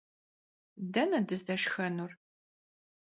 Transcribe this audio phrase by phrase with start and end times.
[0.93, 2.11] Dene dızdeşşxenur?